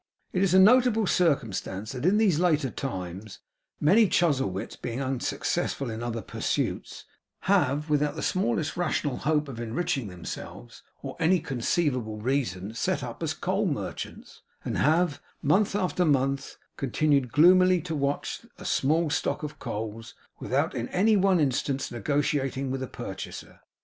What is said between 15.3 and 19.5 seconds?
month after month, continued gloomily to watch a small stock